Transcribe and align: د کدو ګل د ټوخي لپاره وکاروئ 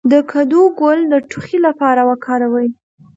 د 0.11 0.13
کدو 0.31 0.61
ګل 0.79 0.99
د 1.11 1.13
ټوخي 1.29 1.57
لپاره 1.67 2.01
وکاروئ 2.09 2.69